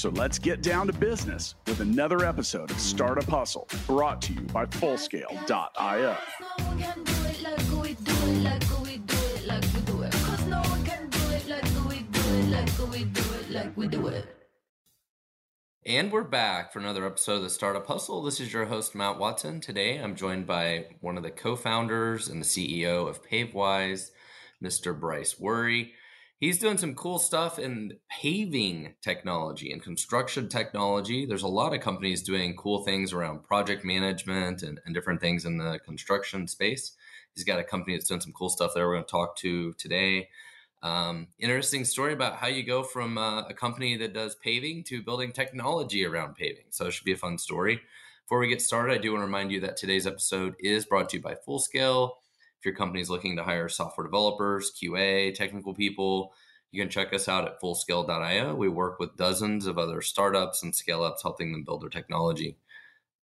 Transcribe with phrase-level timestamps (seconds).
[0.00, 4.40] So let's get down to business with another episode of Startup Hustle brought to you
[4.40, 6.16] by Fullscale.io.
[15.84, 18.22] And we're back for another episode of the Startup Hustle.
[18.22, 19.60] This is your host, Matt Watson.
[19.60, 24.12] Today I'm joined by one of the co founders and the CEO of Pavewise,
[24.64, 24.98] Mr.
[24.98, 25.90] Bryce Wuori.
[26.40, 31.26] He's doing some cool stuff in paving technology and construction technology.
[31.26, 35.44] There's a lot of companies doing cool things around project management and, and different things
[35.44, 36.96] in the construction space.
[37.34, 39.74] He's got a company that's doing some cool stuff there we're going to talk to
[39.74, 40.30] today.
[40.82, 45.02] Um, interesting story about how you go from uh, a company that does paving to
[45.02, 46.64] building technology around paving.
[46.70, 47.82] So it should be a fun story.
[48.24, 51.10] Before we get started, I do want to remind you that today's episode is brought
[51.10, 52.12] to you by Fullscale.
[52.60, 56.34] If your company is looking to hire software developers, QA, technical people,
[56.72, 58.54] you can check us out at fullscale.io.
[58.54, 62.58] We work with dozens of other startups and scale ups, helping them build their technology.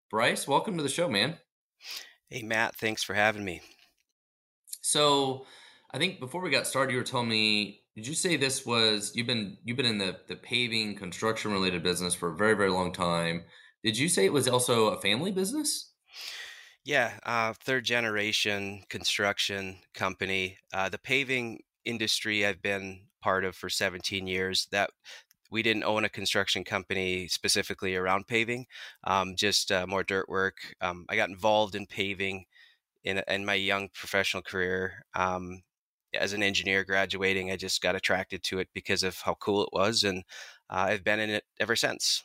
[0.09, 1.37] Bryce, welcome to the show, man.
[2.31, 2.75] Hey, Matt.
[2.77, 3.61] Thanks for having me.
[4.81, 5.45] So,
[5.91, 9.11] I think before we got started, you were telling me, did you say this was
[9.13, 12.71] you've been you've been in the the paving construction related business for a very very
[12.71, 13.43] long time?
[13.83, 15.93] Did you say it was also a family business?
[16.87, 20.57] Yeah, uh, third generation construction company.
[20.73, 24.69] Uh, the paving industry I've been part of for 17 years.
[24.71, 24.91] That
[25.51, 28.67] we didn't own a construction company specifically around paving,
[29.03, 30.55] um, just uh, more dirt work.
[30.81, 32.45] Um, I got involved in paving
[33.03, 35.05] in, in my young professional career.
[35.15, 35.63] Um,
[36.13, 39.69] as an engineer graduating, I just got attracted to it because of how cool it
[39.73, 40.23] was, and
[40.69, 42.23] uh, I've been in it ever since.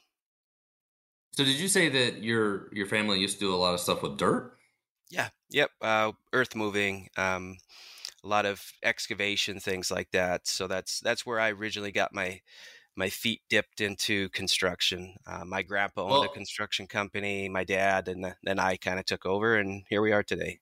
[1.33, 4.03] So, did you say that your your family used to do a lot of stuff
[4.03, 4.57] with dirt?
[5.11, 5.29] Yeah.
[5.51, 5.71] Yep.
[5.81, 7.59] Uh, earth moving, um,
[8.25, 10.47] a lot of excavation, things like that.
[10.47, 12.41] So that's that's where I originally got my
[12.97, 15.17] my feet dipped into construction.
[15.27, 17.49] Uh, my grandpa owned well, a construction company.
[17.49, 20.61] My dad, and then I kind of took over, and here we are today.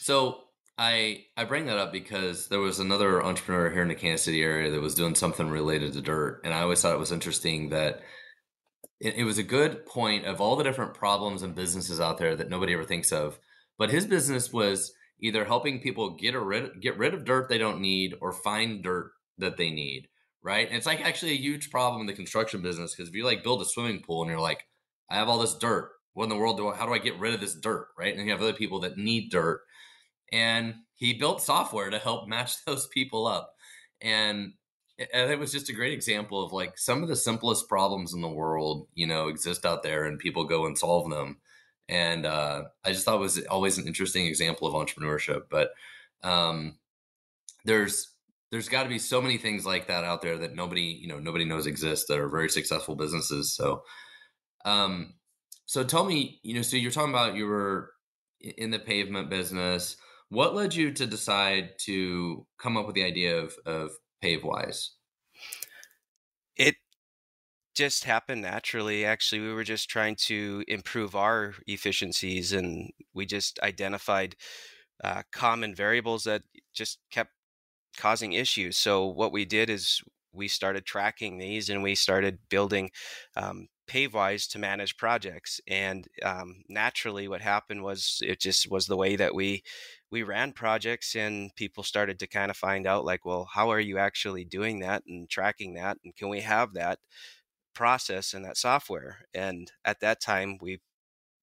[0.00, 0.44] So
[0.78, 4.42] I I bring that up because there was another entrepreneur here in the Kansas City
[4.42, 7.70] area that was doing something related to dirt, and I always thought it was interesting
[7.70, 8.02] that
[9.00, 12.36] it, it was a good point of all the different problems and businesses out there
[12.36, 13.38] that nobody ever thinks of.
[13.78, 17.80] But his business was either helping people get rid get rid of dirt they don't
[17.80, 20.08] need or find dirt that they need.
[20.42, 23.24] Right, and it's like actually a huge problem in the construction business because if you
[23.24, 24.64] like build a swimming pool and you're like,
[25.10, 27.18] I have all this dirt, what in the world do I, how do I get
[27.18, 27.88] rid of this dirt?
[27.98, 29.62] Right, and you have other people that need dirt
[30.32, 33.54] and he built software to help match those people up
[34.00, 34.52] and
[34.98, 38.28] it was just a great example of like some of the simplest problems in the
[38.28, 41.38] world you know exist out there and people go and solve them.
[41.88, 45.70] And uh, i just thought it was always an interesting example of entrepreneurship but
[46.22, 46.78] um,
[47.64, 48.12] there's
[48.50, 51.18] there's got to be so many things like that out there that nobody you know
[51.18, 53.82] nobody knows exist that are very successful businesses so
[54.64, 55.14] um
[55.66, 57.90] so tell me you know so you're talking about you were
[58.40, 59.96] in the pavement business.
[60.28, 63.90] What led you to decide to come up with the idea of, of
[64.26, 64.88] PaveWise?
[66.56, 66.76] It
[67.74, 69.04] just happened naturally.
[69.04, 74.36] Actually, we were just trying to improve our efficiencies, and we just identified
[75.04, 76.42] uh, common variables that
[76.74, 77.30] just kept
[77.96, 78.76] causing issues.
[78.76, 82.90] So what we did is we started tracking these, and we started building
[83.36, 85.60] um, PaveWise to manage projects.
[85.68, 89.62] And um, naturally, what happened was it just was the way that we
[90.10, 93.80] we ran projects and people started to kind of find out like well how are
[93.80, 96.98] you actually doing that and tracking that and can we have that
[97.76, 99.18] process and that software?
[99.34, 100.80] And at that time we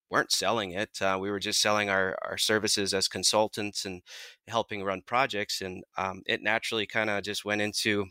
[0.09, 4.01] weren't selling it uh, we were just selling our, our services as consultants and
[4.47, 8.05] helping run projects and um, it naturally kind of just went into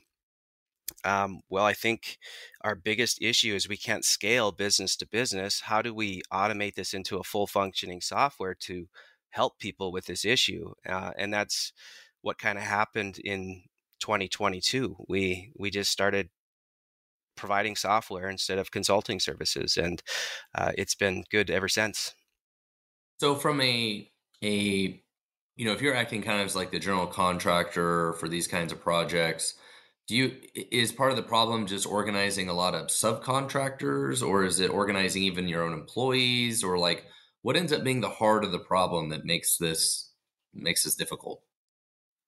[1.04, 2.18] um, well i think
[2.64, 5.60] our biggest issue is we can't scale business to business.
[5.62, 8.88] How do we automate this into a full functioning software to
[9.32, 10.72] help people with this issue.
[10.88, 11.72] Uh, and that's
[12.22, 13.64] what kind of happened in
[14.00, 14.96] 2022.
[15.08, 16.30] We we just started
[17.36, 20.02] providing software instead of consulting services, and
[20.54, 22.14] uh, it's been good ever since.
[23.20, 24.10] So, from a
[24.42, 25.02] a
[25.56, 28.72] you know, if you're acting kind of as like the general contractor for these kinds
[28.72, 29.54] of projects,
[30.08, 34.60] do you is part of the problem just organizing a lot of subcontractors, or is
[34.60, 37.06] it organizing even your own employees, or like
[37.42, 40.12] what ends up being the heart of the problem that makes this
[40.54, 41.42] makes this difficult?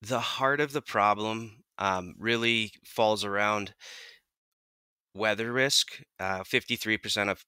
[0.02, 3.74] The heart of the problem um, really falls around
[5.14, 6.02] weather risk.
[6.18, 7.44] Uh, 53% of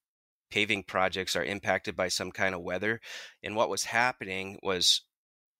[0.50, 3.00] paving projects are impacted by some kind of weather.
[3.42, 5.02] And what was happening was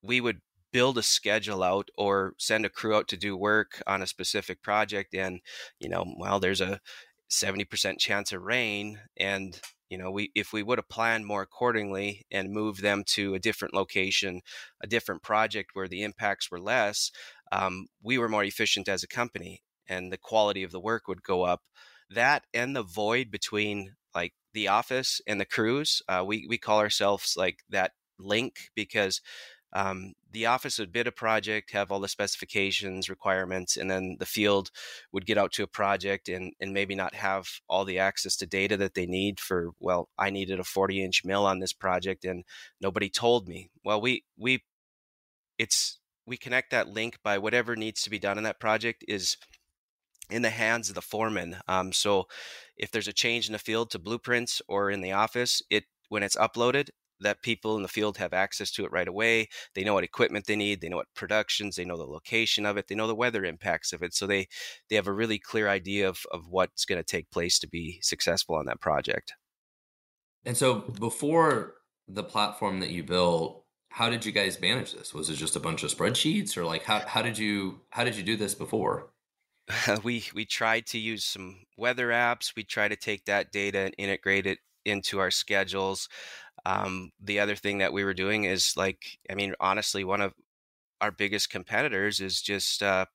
[0.03, 0.41] we would
[0.73, 4.63] build a schedule out or send a crew out to do work on a specific
[4.63, 5.41] project and
[5.81, 6.81] you know well there's a
[7.31, 12.27] 70% chance of rain and you know we if we would have planned more accordingly
[12.31, 14.41] and moved them to a different location
[14.83, 17.11] a different project where the impacts were less
[17.53, 21.23] um, we were more efficient as a company and the quality of the work would
[21.23, 21.63] go up.
[22.11, 26.79] That and the void between like the office and the crews uh, we, we call
[26.79, 29.21] ourselves like that link because
[29.77, 34.25] um, the office would bid a project, have all the specifications, requirements, and then the
[34.25, 34.71] field
[35.13, 38.47] would get out to a project and, and maybe not have all the access to
[38.47, 42.25] data that they need for, well, I needed a 40 inch mill on this project
[42.25, 42.45] and
[42.81, 43.69] nobody told me.
[43.85, 44.65] Well, we, we,
[45.59, 49.37] it's, we connect that link by whatever needs to be done in that project is
[50.31, 51.59] in the hands of the foreman.
[51.69, 52.29] Um, so
[52.79, 56.23] if there's a change in the field to blueprints or in the office, it when
[56.23, 56.89] it's uploaded,
[57.21, 59.49] that people in the field have access to it right away.
[59.75, 62.77] They know what equipment they need, they know what productions, they know the location of
[62.77, 64.15] it, they know the weather impacts of it.
[64.15, 64.49] So they
[64.89, 67.99] they have a really clear idea of, of what's going to take place to be
[68.03, 69.35] successful on that project.
[70.45, 71.75] And so before
[72.07, 75.13] the platform that you built, how did you guys manage this?
[75.13, 78.17] Was it just a bunch of spreadsheets or like how, how did you how did
[78.17, 79.11] you do this before?
[80.05, 82.55] we we tried to use some weather apps.
[82.55, 86.09] We try to take that data and integrate it into our schedules.
[86.65, 90.35] Um, the other thing that we were doing is like, I mean, honestly, one of
[91.01, 93.07] our biggest competitors is just uh,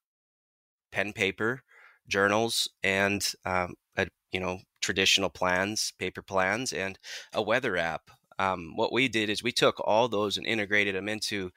[0.91, 1.63] pen paper,
[2.07, 6.97] journals, and um, a, you know traditional plans, paper plans, and
[7.33, 8.09] a weather app.
[8.39, 11.51] Um, what we did is we took all those and integrated them into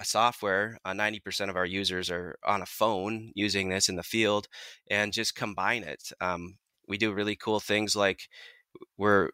[0.00, 0.78] a software.
[0.84, 4.48] Uh, 90% of our users are on a phone using this in the field,
[4.90, 6.12] and just combine it.
[6.20, 6.56] Um,
[6.88, 8.28] we do really cool things like
[8.98, 9.30] we're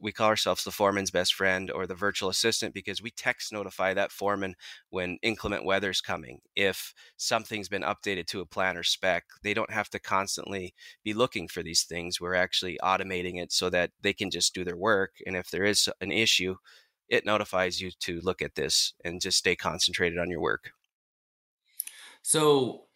[0.00, 3.94] we call ourselves the foreman's best friend or the virtual assistant because we text notify
[3.94, 4.54] that foreman
[4.90, 6.40] when inclement weather's coming.
[6.54, 11.14] If something's been updated to a plan or spec, they don't have to constantly be
[11.14, 12.20] looking for these things.
[12.20, 15.12] We're actually automating it so that they can just do their work.
[15.26, 16.56] And if there is an issue,
[17.08, 20.72] it notifies you to look at this and just stay concentrated on your work.
[22.22, 22.86] So,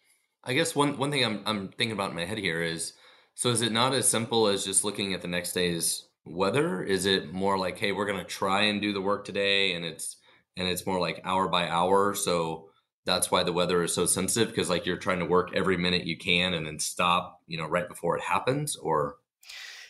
[0.43, 2.93] I guess one one thing I'm I'm thinking about in my head here is
[3.35, 6.83] so is it not as simple as just looking at the next day's weather?
[6.83, 10.17] Is it more like, hey, we're gonna try and do the work today, and it's
[10.57, 12.69] and it's more like hour by hour, so
[13.05, 16.05] that's why the weather is so sensitive because like you're trying to work every minute
[16.05, 19.15] you can and then stop, you know, right before it happens, or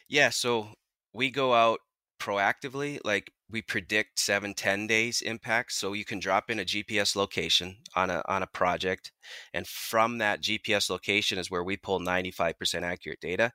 [0.07, 0.29] yeah.
[0.29, 0.69] So
[1.13, 1.79] we go out
[2.21, 5.75] proactively, like we predict seven, 10 days impacts.
[5.75, 9.11] So you can drop in a GPS location on a on a project.
[9.53, 13.51] And from that GPS location is where we pull 95% accurate data.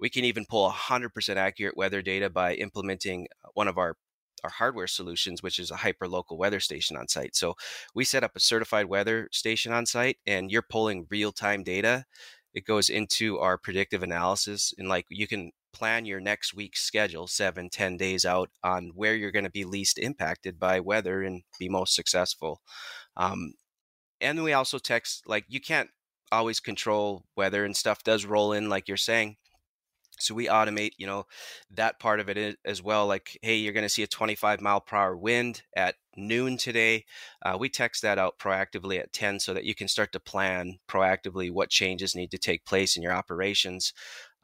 [0.00, 3.94] We can even pull 100% accurate weather data by implementing uh, one of our
[4.44, 7.34] our hardware solutions, which is a hyper local weather station on site.
[7.34, 7.54] So
[7.94, 12.04] we set up a certified weather station on site and you're pulling real time data.
[12.54, 17.26] It goes into our predictive analysis and like you can plan your next week's schedule
[17.26, 21.42] seven, ten days out on where you're going to be least impacted by weather and
[21.58, 22.60] be most successful.
[23.16, 23.54] Um,
[24.20, 25.90] and we also text like you can't
[26.30, 29.36] always control weather and stuff does roll in like you're saying.
[30.20, 31.26] So we automate you know
[31.70, 34.80] that part of it as well like hey you're going to see a 25 mile
[34.80, 37.04] per hour wind at noon today.
[37.44, 40.78] Uh, we text that out proactively at 10 so that you can start to plan
[40.88, 43.92] proactively what changes need to take place in your operations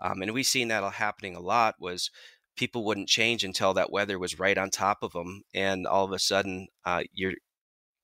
[0.01, 2.11] um, and we've seen that happening a lot was
[2.57, 6.13] people wouldn't change until that weather was right on top of them and all of
[6.13, 7.33] a sudden uh, your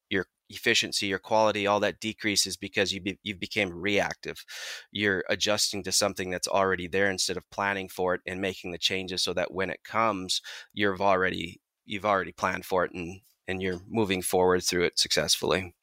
[0.09, 4.45] your efficiency your quality all that decreases because you be, you became reactive.
[4.91, 8.79] You're adjusting to something that's already there instead of planning for it and making the
[8.79, 10.43] changes so that when it comes
[10.73, 15.75] you've already you've already planned for it and and you're moving forward through it successfully.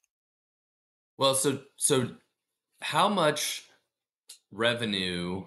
[1.18, 2.12] Well so so
[2.82, 3.64] how much
[4.52, 5.46] revenue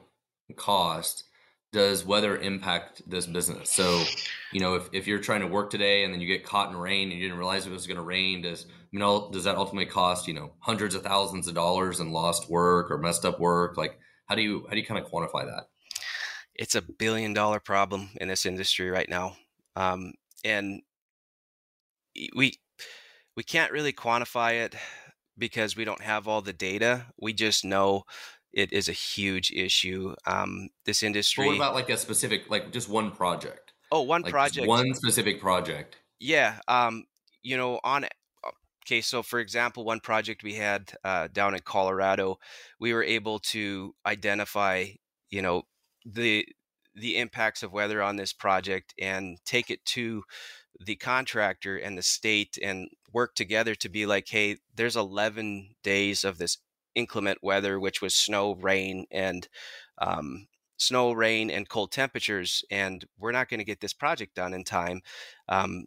[0.57, 1.25] cost
[1.73, 3.71] does weather impact this business?
[3.71, 4.03] So,
[4.53, 6.77] you know, if, if you're trying to work today and then you get caught in
[6.77, 9.57] rain and you didn't realize it was going to rain, does you know does that
[9.57, 13.39] ultimately cost you know hundreds of thousands of dollars in lost work or messed up
[13.39, 13.77] work?
[13.77, 15.69] Like, how do you how do you kind of quantify that?
[16.55, 19.37] It's a billion dollar problem in this industry right now,
[19.77, 20.13] um,
[20.45, 20.83] and
[22.35, 22.55] we
[23.37, 24.75] we can't really quantify it
[25.39, 27.07] because we don't have all the data.
[27.19, 28.05] We just know
[28.53, 30.15] it is a huge issue.
[30.27, 31.45] Um, this industry.
[31.45, 33.73] But what about like a specific, like just one project?
[33.93, 34.67] Oh, one like project.
[34.67, 35.97] One specific project.
[36.19, 36.59] Yeah.
[36.69, 37.05] Um,
[37.43, 38.09] you know, on uh,
[38.87, 42.39] okay, so for example, one project we had uh, down in Colorado,
[42.79, 44.87] we were able to identify,
[45.31, 45.63] you know,
[46.05, 46.47] the
[46.95, 50.25] the impacts of weather on this project and take it to
[50.85, 56.25] the contractor and the state and work together to be like, hey, there's 11 days
[56.25, 56.59] of this
[56.95, 59.49] inclement weather, which was snow, rain, and
[59.99, 64.55] um, snow, rain, and cold temperatures, and we're not going to get this project done
[64.55, 65.01] in time.
[65.49, 65.85] Um,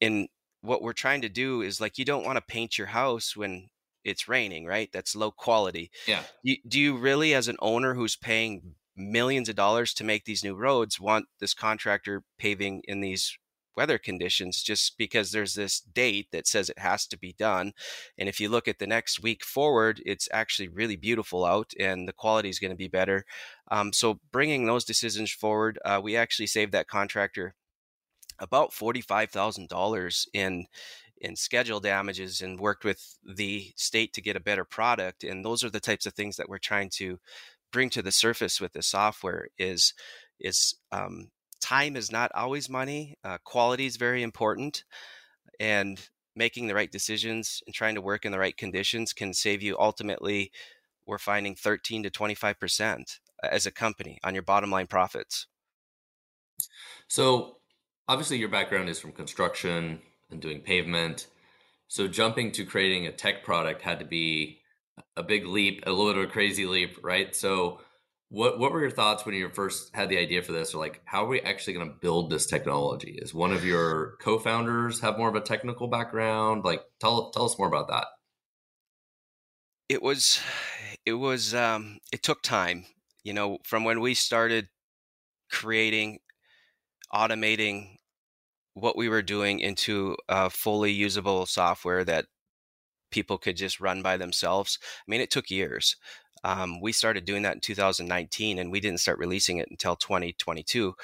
[0.00, 0.28] and
[0.60, 3.68] what we're trying to do is like, you don't want to paint your house when
[4.04, 4.90] it's raining, right?
[4.92, 5.90] That's low quality.
[6.06, 6.22] Yeah.
[6.42, 10.42] You, do you really, as an owner who's paying millions of dollars to make these
[10.42, 13.38] new roads, want this contractor paving in these
[13.78, 17.72] weather conditions just because there's this date that says it has to be done.
[18.18, 22.08] And if you look at the next week forward, it's actually really beautiful out and
[22.08, 23.24] the quality is going to be better.
[23.70, 27.54] Um, so bringing those decisions forward, uh, we actually saved that contractor
[28.40, 30.66] about $45,000 in
[31.20, 35.64] in schedule damages and worked with the state to get a better product and those
[35.64, 37.18] are the types of things that we're trying to
[37.72, 39.94] bring to the surface with the software is
[40.38, 43.16] is um, time is not always money.
[43.24, 44.84] Uh, quality is very important,
[45.60, 49.62] and making the right decisions and trying to work in the right conditions can save
[49.62, 50.52] you ultimately.
[51.06, 55.46] We're finding 13 to 25 percent uh, as a company on your bottom line profits.
[57.08, 57.56] So,
[58.08, 60.00] obviously, your background is from construction
[60.30, 61.26] and doing pavement.
[61.88, 64.60] So, jumping to creating a tech product had to be
[65.16, 67.34] a big leap, a little bit of a crazy leap, right?
[67.34, 67.80] So,
[68.30, 71.00] what what were your thoughts when you first had the idea for this, or like
[71.04, 73.18] how are we actually going to build this technology?
[73.20, 76.64] Is one of your co-founders have more of a technical background?
[76.64, 78.06] Like, tell tell us more about that.
[79.88, 80.40] It was,
[81.06, 82.84] it was, um, it took time.
[83.24, 84.68] You know, from when we started
[85.50, 86.18] creating,
[87.12, 87.96] automating
[88.74, 92.26] what we were doing into a fully usable software that
[93.10, 94.78] people could just run by themselves.
[94.82, 95.96] I mean, it took years.
[96.44, 100.94] Um, we started doing that in 2019 and we didn't start releasing it until 2022.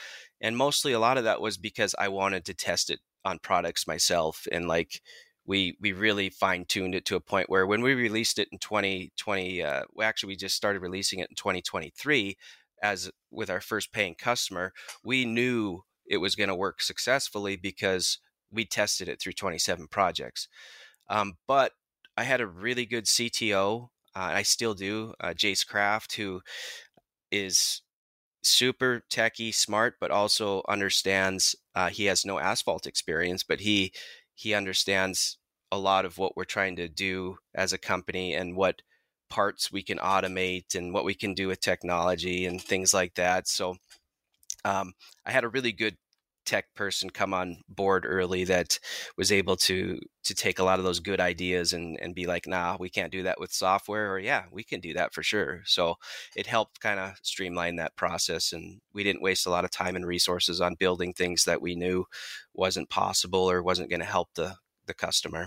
[0.40, 3.86] And mostly a lot of that was because I wanted to test it on products
[3.86, 4.46] myself.
[4.52, 5.00] And like,
[5.46, 8.58] we, we really fine tuned it to a point where when we released it in
[8.58, 12.36] 2020, uh, actually, we just started releasing it in 2023
[12.82, 18.18] as with our first paying customer, we knew it was going to work successfully because
[18.50, 20.48] we tested it through 27 projects.
[21.08, 21.72] Um, but
[22.16, 25.14] I had a really good CTO uh, I still do.
[25.20, 26.40] Uh, Jace Kraft, who
[27.32, 27.82] is
[28.42, 31.56] super techy, smart, but also understands.
[31.74, 33.92] Uh, he has no asphalt experience, but he
[34.34, 35.38] he understands
[35.72, 38.82] a lot of what we're trying to do as a company and what
[39.28, 43.48] parts we can automate and what we can do with technology and things like that.
[43.48, 43.76] So
[44.64, 44.92] um,
[45.26, 45.96] I had a really good
[46.44, 48.78] tech person come on board early that
[49.16, 52.46] was able to to take a lot of those good ideas and and be like
[52.46, 55.62] nah we can't do that with software or yeah we can do that for sure.
[55.64, 55.96] So
[56.36, 59.96] it helped kind of streamline that process and we didn't waste a lot of time
[59.96, 62.04] and resources on building things that we knew
[62.52, 65.46] wasn't possible or wasn't going to help the the customer.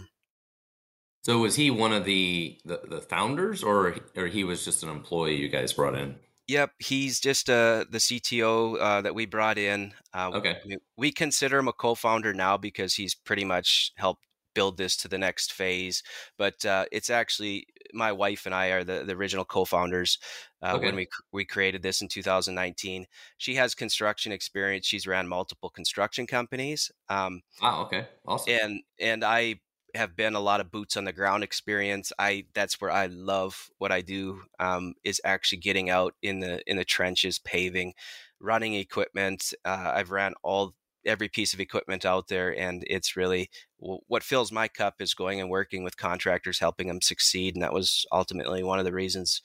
[1.24, 4.90] So was he one of the, the the founders or or he was just an
[4.90, 6.16] employee you guys brought in
[6.48, 9.94] Yep, he's just uh, the CTO uh, that we brought in.
[10.14, 14.24] Uh, okay, we, we, consider him a co-founder now because he's pretty much helped
[14.58, 16.02] build this to the next phase.
[16.38, 20.18] But uh, it's actually my wife and I are the, the original co-founders
[20.64, 20.86] uh, okay.
[20.86, 23.06] when we we created this in 2019.
[23.38, 24.88] She has construction experience.
[24.88, 26.92] She's ran multiple construction companies.
[27.08, 27.84] Um, wow.
[27.84, 28.08] Okay.
[28.26, 28.54] Awesome.
[28.54, 29.60] And and I
[29.98, 32.12] have been a lot of boots on the ground experience.
[32.18, 34.44] I that's where I love what I do.
[34.60, 37.94] Um, is actually getting out in the in the trenches, paving,
[38.40, 39.54] running equipment.
[39.66, 40.76] Uh, I've ran all
[41.06, 45.40] every piece of equipment out there, and it's really what fills my cup is going
[45.40, 47.56] and working with contractors, helping them succeed.
[47.56, 49.42] And that was ultimately one of the reasons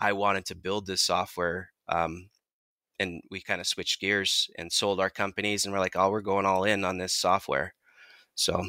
[0.00, 1.70] I wanted to build this software.
[1.88, 2.30] Um,
[2.98, 6.20] and we kind of switched gears and sold our companies, and we're like, oh, we're
[6.20, 7.74] going all in on this software.
[8.34, 8.64] So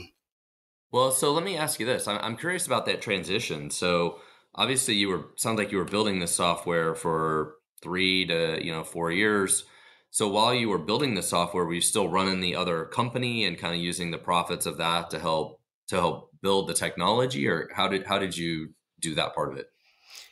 [0.94, 2.08] well, so let me ask you this.
[2.08, 3.72] I'm curious about that transition.
[3.72, 4.20] So
[4.54, 8.84] obviously you were sounds like you were building this software for three to, you know,
[8.84, 9.66] four years.
[10.12, 13.58] So while you were building the software, were you still running the other company and
[13.58, 17.70] kind of using the profits of that to help to help build the technology or
[17.74, 19.72] how did how did you do that part of it?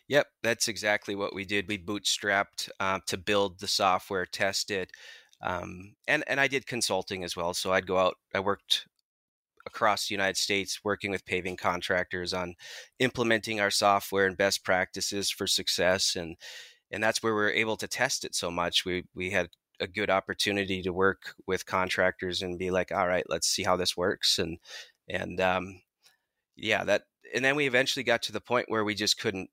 [0.10, 1.68] Yep, that's exactly what we did.
[1.68, 4.92] We bootstrapped uh, to build the software, test it,
[5.42, 7.56] um, and and I did consulting as well.
[7.56, 8.18] So I'd go out.
[8.36, 8.86] I worked
[9.66, 12.56] across the United States working with paving contractors on
[13.00, 16.36] implementing our software and best practices for success and
[16.94, 18.86] and that's where we are able to test it so much.
[18.86, 19.50] We we had
[19.80, 23.76] a good opportunity to work with contractors and be like all right let's see how
[23.76, 24.60] this works and
[25.10, 25.82] and um,
[26.56, 27.04] yeah, that
[27.34, 29.50] and then we eventually got to the point where we just couldn't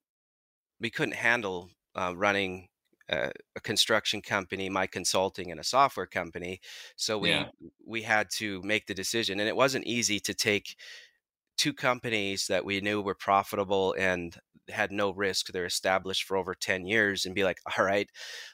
[0.79, 2.67] we couldn't handle uh, running
[3.09, 6.61] a, a, construction company, my consulting, and a software company.
[6.95, 7.47] So we yeah.
[7.85, 10.75] we had to make the decision, and it wasn't easy to take
[11.57, 14.37] two companies that we knew were profitable and
[14.69, 18.09] had no risk they're established for over 10 years and be like all right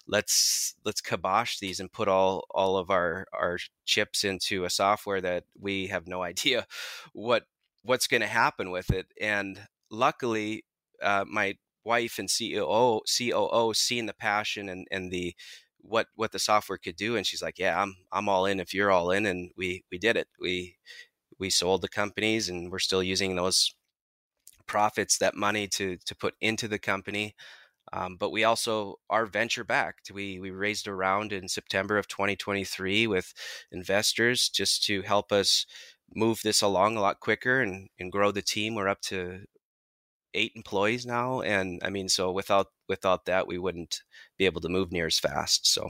[0.08, 5.22] let's let's kibosh these and put all all of our our chips into a software
[5.22, 6.66] that we have no idea
[7.14, 7.44] what
[7.84, 9.60] what's going to happen with it and
[9.92, 10.64] luckily
[11.02, 11.56] uh, my
[11.86, 15.36] wife and CEO, COO seeing the passion and and the
[15.80, 18.74] what what the software could do and she's like yeah I'm I'm all in if
[18.74, 20.28] you're all in and we we did it.
[20.40, 20.78] We
[21.40, 23.76] we sold the companies and we're still using those
[24.68, 27.36] profits that money to to put into the company.
[27.94, 30.12] Um, but we also are venture backed.
[30.12, 33.34] We we raised a round in September of 2023 with
[33.72, 35.66] investors just to help us
[36.16, 38.76] move this along a lot quicker and, and grow the team.
[38.76, 39.42] We're up to
[40.36, 44.02] eight employees now, and I mean, so without without that, we wouldn't
[44.38, 45.68] be able to move near as fast.
[45.68, 45.90] So,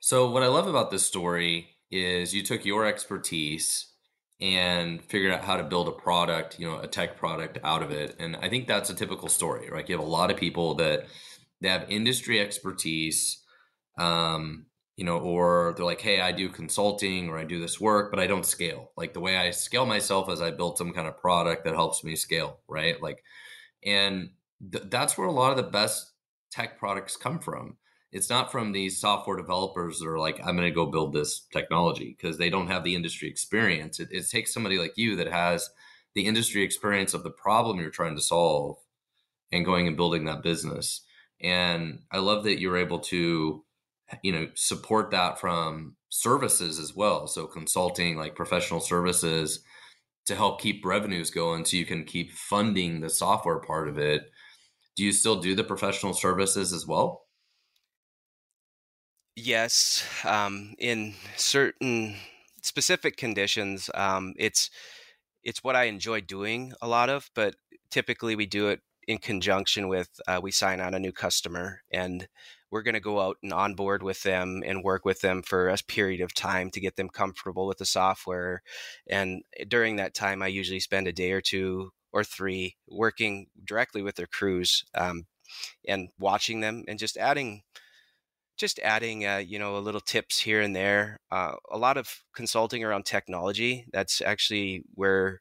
[0.00, 3.92] so what I love about this story is you took your expertise
[4.40, 7.92] and figured out how to build a product, you know, a tech product out of
[7.92, 8.16] it.
[8.18, 9.88] And I think that's a typical story, right?
[9.88, 11.06] You have a lot of people that
[11.60, 13.40] they have industry expertise,
[13.98, 18.10] um, you know, or they're like, hey, I do consulting or I do this work,
[18.10, 18.90] but I don't scale.
[18.96, 22.04] Like the way I scale myself is I build some kind of product that helps
[22.04, 23.00] me scale, right?
[23.02, 23.24] Like,
[23.84, 24.30] and
[24.70, 26.12] th- that's where a lot of the best
[26.50, 27.78] tech products come from.
[28.12, 31.46] It's not from these software developers that are like, I'm going to go build this
[31.50, 33.98] technology because they don't have the industry experience.
[33.98, 35.70] It, it takes somebody like you that has
[36.14, 38.76] the industry experience of the problem you're trying to solve
[39.50, 41.00] and going and building that business.
[41.40, 43.64] And I love that you're able to
[44.22, 47.26] you know support that from services as well.
[47.26, 49.62] So consulting like professional services
[50.26, 54.30] to help keep revenues going so you can keep funding the software part of it.
[54.96, 57.26] Do you still do the professional services as well?
[59.34, 62.16] Yes um, in certain
[62.62, 64.70] specific conditions um, it's
[65.42, 67.56] it's what i enjoy doing a lot of but
[67.90, 72.28] typically we do it in conjunction with uh, we sign on a new customer and
[72.72, 75.76] we're going to go out and onboard with them and work with them for a
[75.86, 78.62] period of time to get them comfortable with the software.
[79.06, 83.46] And eh, during that time, I usually spend a day or two or three working
[83.62, 85.26] directly with their crews um,
[85.86, 87.62] and watching them and just adding
[88.58, 92.22] just adding uh, you know a little tips here and there uh, a lot of
[92.34, 95.40] consulting around technology that's actually where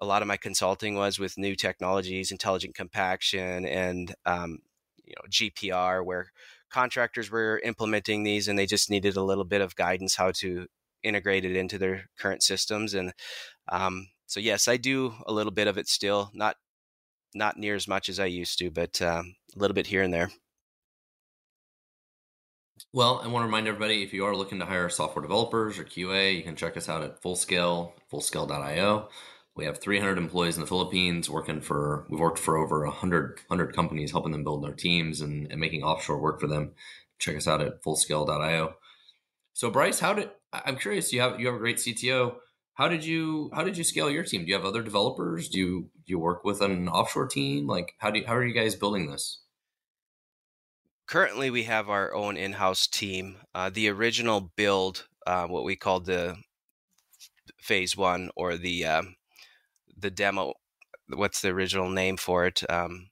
[0.00, 4.58] a lot of my consulting was with new technologies intelligent compaction and um,
[5.04, 6.30] you know gpr where
[6.70, 10.66] contractors were implementing these and they just needed a little bit of guidance how to
[11.02, 13.12] integrate it into their current systems and
[13.70, 16.56] um, so yes i do a little bit of it still not
[17.34, 20.12] not near as much as i used to but um, a little bit here and
[20.12, 20.30] there
[22.92, 25.84] well, I want to remind everybody if you are looking to hire software developers or
[25.84, 29.08] QA, you can check us out at Fullscale, fullscale.io.
[29.58, 33.74] We have 300 employees in the Philippines working for, we've worked for over 100, 100
[33.74, 36.74] companies, helping them build their teams and, and making offshore work for them.
[37.18, 38.74] Check us out at fullscale.io.
[39.54, 42.36] So Bryce, how did, I'm curious, you have, you have a great CTO.
[42.74, 44.42] How did you, how did you scale your team?
[44.42, 45.48] Do you have other developers?
[45.48, 47.66] Do you, do you work with an offshore team?
[47.66, 49.40] Like how do you, how are you guys building this?
[51.08, 53.38] Currently, we have our own in-house team.
[53.52, 56.36] Uh, the original build, uh, what we called the
[57.60, 59.16] phase one or the um,
[59.98, 60.54] the demo
[61.08, 63.08] what's the original name for it um,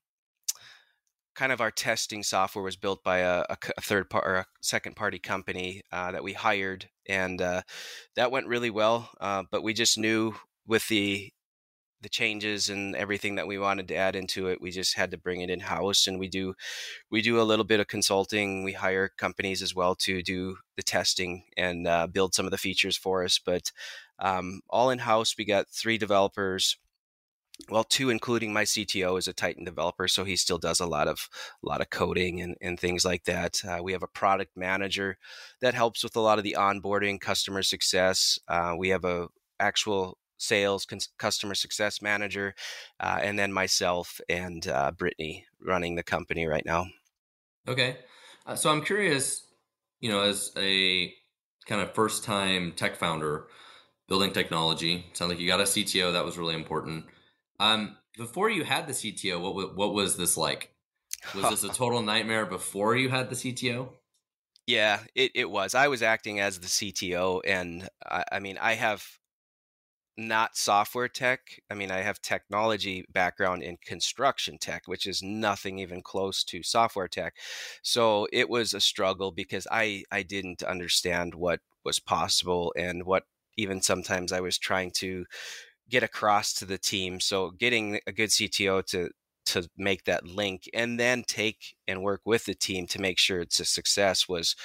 [1.35, 4.97] kind of our testing software was built by a, a third part or a second
[4.97, 7.63] party company uh, that we hired and uh,
[8.17, 10.35] that went really well uh, but we just knew
[10.67, 11.31] with the
[12.03, 15.19] the changes and everything that we wanted to add into it we just had to
[15.19, 16.55] bring it in house and we do
[17.11, 18.65] we do a little bit of consulting.
[18.65, 22.59] We hire companies as well to do the testing and uh, build some of the
[22.59, 23.73] features for us but
[24.19, 25.35] um, all in house.
[25.37, 26.79] We got three developers.
[27.71, 31.09] Well, two, including my CTO, is a Titan developer, so he still does a lot
[31.09, 31.29] of
[31.65, 33.63] a lot of coding and, and things like that.
[33.67, 35.17] Uh, we have a product manager
[35.63, 38.39] that helps with a lot of the onboarding, customer success.
[38.47, 40.87] Uh, we have a actual sales
[41.19, 42.55] customer success manager,
[43.01, 46.87] uh, and then myself and uh, Brittany running the company right now.
[47.69, 47.97] Okay,
[48.47, 49.47] uh, so I'm curious,
[50.01, 51.13] you know, as a
[51.67, 53.47] kind of first time tech founder,
[54.09, 55.07] building technology.
[55.13, 56.13] Sounds like you got a CTO.
[56.13, 57.07] That was really important.
[57.59, 60.75] Um, before you had the CTO, what what was this like?
[61.35, 63.91] Was this a total nightmare before you had the CTO?
[64.67, 65.75] Yeah, it, it was.
[65.75, 69.07] I was acting as the CTO, and I, I mean, I have
[70.17, 71.41] not software tech.
[71.71, 76.63] I mean, I have technology background in construction tech, which is nothing even close to
[76.63, 77.35] software tech.
[77.83, 83.25] So it was a struggle because I I didn't understand what was possible and what
[83.57, 85.27] even sometimes I was trying to
[85.89, 87.21] get across to the team.
[87.21, 89.11] So getting a good CTO to
[89.47, 93.41] to make that link and then take and work with the team to make sure
[93.41, 94.57] it's a success was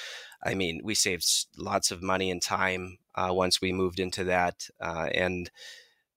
[0.43, 4.67] i mean we saved lots of money and time uh, once we moved into that
[4.79, 5.51] uh, and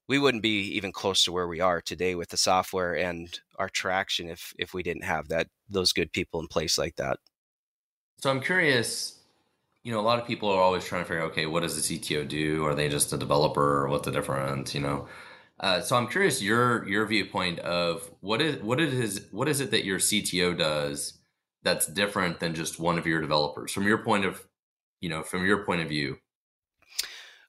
[0.08, 3.68] we wouldn't be even close to where we are today with the software and our
[3.68, 7.18] traction if if we didn't have that those good people in place like that
[8.18, 9.13] so i'm curious
[9.85, 11.77] you know a lot of people are always trying to figure out okay what does
[11.77, 15.07] the cto do are they just a developer what's the difference you know
[15.61, 19.61] uh, so I'm curious your your viewpoint of what is what it is what is
[19.61, 21.20] it that your CTO does
[21.62, 24.47] that's different than just one of your developers from your point of
[25.01, 26.18] you know from your point of view.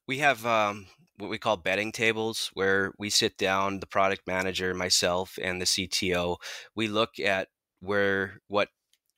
[0.07, 0.85] We have um,
[1.17, 5.65] what we call betting tables where we sit down, the product manager, myself, and the
[5.65, 6.37] CTO.
[6.75, 7.47] We look at
[7.79, 8.69] where what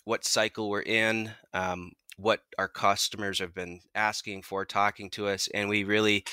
[0.06, 5.48] what cycle we're in, um, what our customers have been asking for, talking to us,
[5.54, 6.26] and we really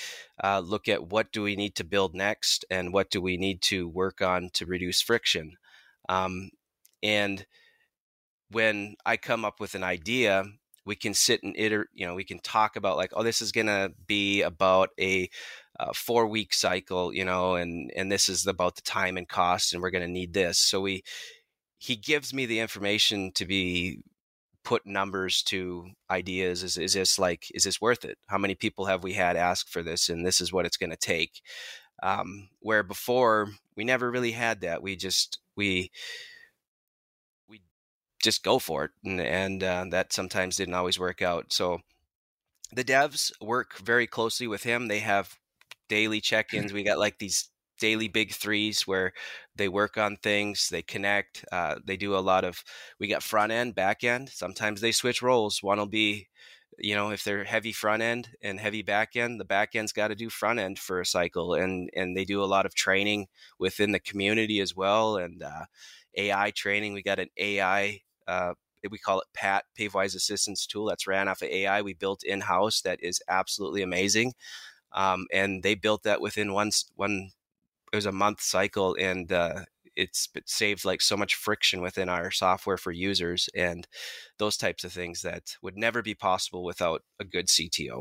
[0.43, 3.61] uh, look at what do we need to build next and what do we need
[3.63, 5.57] to work on to reduce friction.
[6.09, 6.51] Um,
[7.03, 7.45] and
[8.51, 10.45] when I come up with an idea,
[10.87, 13.53] we can sit and iter, you know, we can talk about like, oh, this is
[13.53, 15.29] going to be about a
[15.79, 19.73] uh, four week cycle, you know, and and this is about the time and cost,
[19.73, 20.59] and we're going to need this.
[20.59, 21.03] So we
[21.79, 24.01] he gives me the information to be
[24.65, 26.63] put numbers to ideas?
[26.63, 28.19] Is is this like is this worth it?
[28.27, 30.91] How many people have we had ask for this and this is what it's going
[30.91, 31.43] to take?
[32.03, 34.83] Um, where before we never really had that.
[34.83, 35.91] We just we
[37.49, 37.63] we
[38.23, 41.53] just go for it and, and uh, that sometimes didn't always work out.
[41.53, 41.81] So
[42.73, 44.89] the devs work very closely with him.
[44.89, 45.37] They have
[45.89, 46.73] daily check-ins.
[46.73, 47.51] We got like these
[47.85, 49.13] daily big threes where
[49.57, 52.65] they work on things, they connect, uh, they do a lot of.
[52.99, 54.31] We got front end, back end.
[54.31, 55.63] Sometimes they switch roles.
[55.63, 56.29] One will be,
[56.79, 60.09] you know, if they're heavy front end and heavy back end, the back end's got
[60.09, 63.27] to do front end for a cycle, and and they do a lot of training
[63.59, 65.67] within the community as well, and uh,
[66.17, 66.95] AI training.
[66.95, 68.01] We got an AI.
[68.27, 68.55] Uh,
[68.91, 70.87] we call it PAT, PaveWise Assistance Tool.
[70.87, 71.83] That's ran off of AI.
[71.83, 72.81] We built in house.
[72.81, 74.33] That is absolutely amazing.
[74.93, 77.31] Um, and they built that within one one
[77.95, 79.61] it was a month cycle and uh,
[79.95, 83.87] it's saved like so much friction within our software for users and
[84.41, 88.01] those types of things that would never be possible without a good CTO.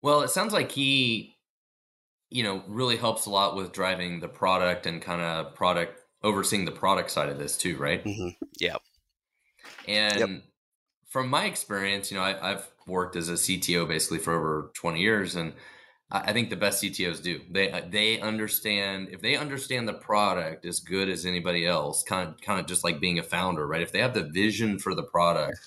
[0.00, 1.36] Well, it sounds like he,
[2.30, 6.64] you know, really helps a lot with driving the product and kind of product overseeing
[6.64, 8.02] the product side of this too, right?
[8.02, 8.28] Mm-hmm.
[8.58, 8.76] Yeah.
[9.86, 10.30] And yep.
[11.10, 15.00] from my experience, you know, I, I've worked as a CTO basically for over 20
[15.00, 15.52] years and
[16.14, 17.40] I think the best CTOs do.
[17.50, 22.28] They uh, they understand if they understand the product as good as anybody else, kind
[22.28, 23.80] of kind of just like being a founder, right?
[23.80, 25.58] If they have the vision for the product,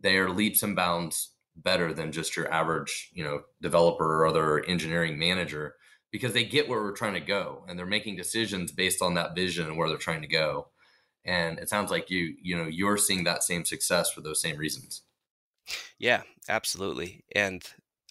[0.00, 4.64] they are leaps and bounds better than just your average, you know, developer or other
[4.64, 5.74] engineering manager
[6.10, 9.34] because they get where we're trying to go and they're making decisions based on that
[9.34, 10.68] vision and where they're trying to go.
[11.24, 14.56] And it sounds like you, you know, you're seeing that same success for those same
[14.56, 15.02] reasons.
[15.98, 17.24] Yeah, absolutely.
[17.34, 17.64] And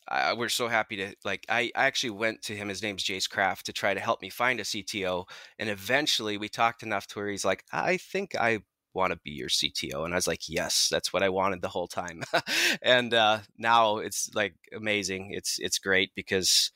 [0.08, 3.30] I, we're so happy to like I, I actually went to him his name's jace
[3.30, 5.26] kraft to try to help me find a cto
[5.58, 8.60] and eventually we talked enough to where he's like i think i
[8.94, 11.70] want to be your cto and i was like yes that's what i wanted the
[11.70, 12.24] whole time.
[12.82, 16.72] And uh, now it's like amazing it's it's great because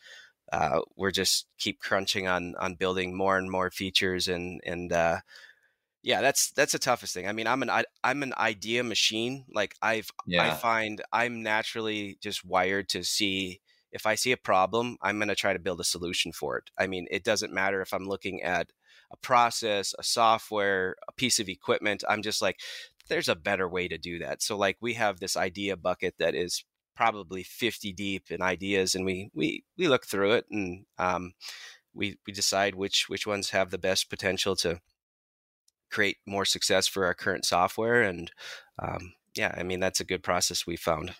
[0.52, 5.20] uh, we're just keep crunching on on building more and more features and and uh,
[6.02, 9.46] yeah that's that's the toughest thing i mean i'm an I, i'm an idea machine
[9.54, 10.44] like i've yeah.
[10.44, 15.30] i find i'm naturally just wired to see if i see a problem i'm going
[15.30, 18.08] to try to build a solution for it i mean it doesn't matter if i'm
[18.08, 18.72] looking at
[19.12, 22.60] a process a software a piece of equipment i'm just like
[23.10, 26.36] there's a better way to do that so like we have this idea bucket that
[26.36, 26.64] is
[26.96, 31.34] probably 50 deep in ideas and we we we look through it and um
[31.94, 34.80] we we decide which which ones have the best potential to
[35.90, 38.02] create more success for our current software.
[38.02, 38.32] And
[38.82, 41.14] um, yeah, I mean, that's a good process we found.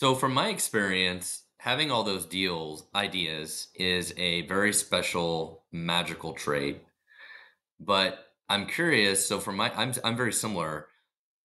[0.00, 6.82] So, from my experience, having all those deals, ideas is a very special, magical trait.
[7.78, 9.26] But I'm curious.
[9.26, 10.86] So, from my, I'm, I'm very similar.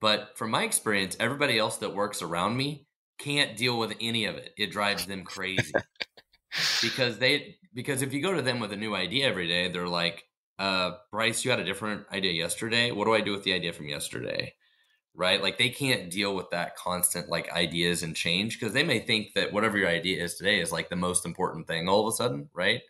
[0.01, 2.87] But from my experience, everybody else that works around me
[3.17, 4.51] can't deal with any of it.
[4.57, 5.73] It drives them crazy
[6.81, 9.87] because they, because if you go to them with a new idea every day, they're
[9.87, 10.23] like,
[10.59, 12.91] uh, Bryce, you had a different idea yesterday.
[12.91, 14.53] What do I do with the idea from yesterday?
[15.15, 15.41] right?
[15.41, 19.33] Like they can't deal with that constant like ideas and change because they may think
[19.33, 22.15] that whatever your idea is today is like the most important thing all of a
[22.15, 22.81] sudden, right?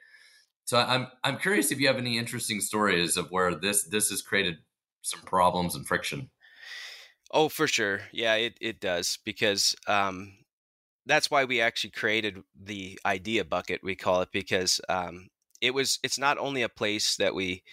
[0.65, 4.21] So I'm I'm curious if you have any interesting stories of where this this has
[4.21, 4.58] created
[5.01, 6.32] some problems and friction.
[7.32, 8.01] Oh, for sure.
[8.12, 10.34] Yeah, it, it does because um,
[11.06, 15.28] that's why we actually created the idea bucket we call it because um,
[15.62, 17.63] it was it's not only a place that we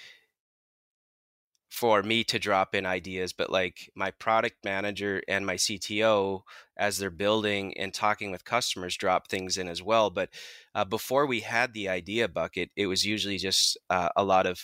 [1.73, 6.43] for me to drop in ideas, but like my product manager and my CTO,
[6.77, 10.11] as they're building and talking with customers, drop things in as well.
[10.11, 10.29] But
[10.75, 14.61] uh, before we had the idea bucket, it was usually just uh, a lot of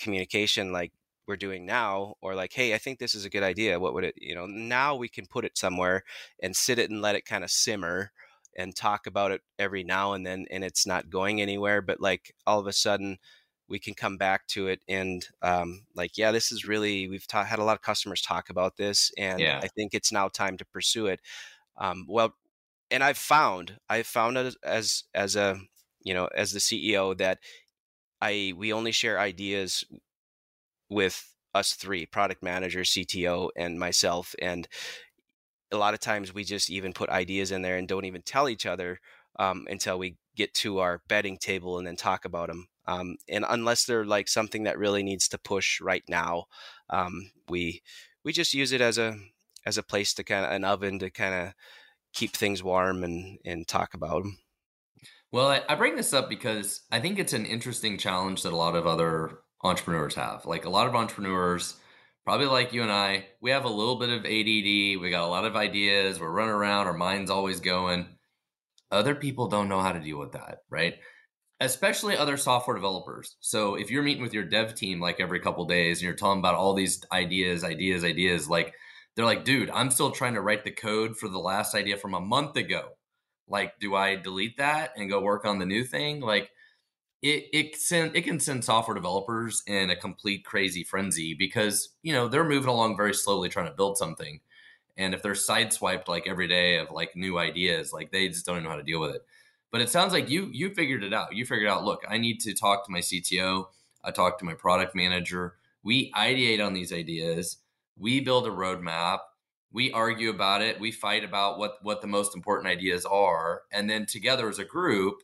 [0.00, 0.90] communication, like
[1.28, 3.78] we're doing now, or like, hey, I think this is a good idea.
[3.78, 6.02] What would it, you know, now we can put it somewhere
[6.42, 8.10] and sit it and let it kind of simmer
[8.58, 11.80] and talk about it every now and then, and it's not going anywhere.
[11.80, 13.18] But like all of a sudden,
[13.68, 17.44] we can come back to it and um, like yeah this is really we've ta-
[17.44, 19.60] had a lot of customers talk about this and yeah.
[19.62, 21.20] i think it's now time to pursue it
[21.76, 22.34] um, well
[22.90, 25.58] and i've found i've found as, as as a
[26.02, 27.38] you know as the ceo that
[28.20, 29.84] i we only share ideas
[30.88, 34.68] with us three product manager cto and myself and
[35.70, 38.48] a lot of times we just even put ideas in there and don't even tell
[38.48, 39.00] each other
[39.38, 43.44] um, until we get to our betting table and then talk about them um, and
[43.46, 46.46] unless they're like something that really needs to push right now,
[46.88, 47.82] um, we
[48.24, 49.14] we just use it as a
[49.66, 51.54] as a place to kind of an oven to kind of
[52.14, 54.38] keep things warm and and talk about them.
[55.30, 58.56] Well, I, I bring this up because I think it's an interesting challenge that a
[58.56, 60.46] lot of other entrepreneurs have.
[60.46, 61.76] Like a lot of entrepreneurs,
[62.28, 65.00] probably like you and I, we have a little bit of ADD.
[65.00, 66.20] We got a lot of ideas.
[66.20, 66.86] We're running around.
[66.86, 68.04] Our mind's always going.
[68.90, 70.96] Other people don't know how to deal with that, right?
[71.60, 73.36] especially other software developers.
[73.40, 76.38] So if you're meeting with your dev team like every couple days and you're telling
[76.38, 78.74] about all these ideas, ideas, ideas, like
[79.16, 82.14] they're like, dude, I'm still trying to write the code for the last idea from
[82.14, 82.90] a month ago.
[83.48, 86.20] Like, do I delete that and go work on the new thing?
[86.20, 86.50] Like
[87.22, 92.12] it it send it can send software developers in a complete crazy frenzy because you
[92.12, 94.40] know they're moving along very slowly trying to build something.
[94.96, 98.62] And if they're sideswiped like every day of like new ideas, like they just don't
[98.62, 99.22] know how to deal with it.
[99.70, 101.34] But it sounds like you you figured it out.
[101.34, 103.66] You figured out, look, I need to talk to my CTO.
[104.04, 105.56] I talk to my product manager.
[105.82, 107.58] We ideate on these ideas.
[107.96, 109.18] We build a roadmap.
[109.72, 110.80] We argue about it.
[110.80, 114.64] We fight about what what the most important ideas are, and then together as a
[114.64, 115.22] group,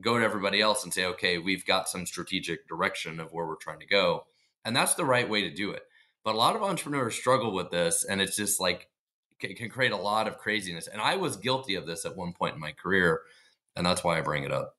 [0.00, 3.56] go to everybody else and say, okay, we've got some strategic direction of where we're
[3.56, 4.24] trying to go,
[4.64, 5.82] and that's the right way to do it.
[6.24, 8.88] But a lot of entrepreneurs struggle with this, and it's just like
[9.40, 10.86] it can create a lot of craziness.
[10.86, 13.22] And I was guilty of this at one point in my career
[13.76, 14.76] and that's why I bring it up.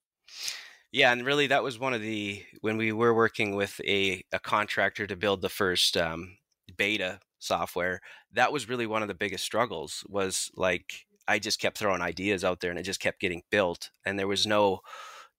[0.91, 4.39] Yeah, and really, that was one of the when we were working with a, a
[4.39, 6.37] contractor to build the first um,
[6.77, 8.01] beta software.
[8.33, 10.05] That was really one of the biggest struggles.
[10.07, 13.89] Was like I just kept throwing ideas out there, and it just kept getting built,
[14.05, 14.81] and there was no